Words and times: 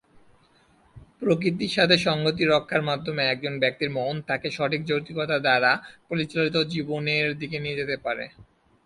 প্রকৃতির 1.19 1.75
সাথে 1.77 1.95
সঙ্গতি 1.97 2.43
রক্ষার 2.45 2.83
মাধ্যমে 2.83 3.21
একজন 3.25 3.53
ব্যক্তির 3.59 3.89
মন 3.89 4.15
তাকে 4.27 4.47
সঠিক 4.51 4.81
যৌক্তিকতা 4.85 5.37
দ্বারা 5.39 5.71
পরিচালিত 6.09 6.55
জীবনের 6.73 7.27
দিকে 7.41 7.57
নিয়ে 7.59 7.79
যেতে 7.79 7.97
পারে। 8.05 8.25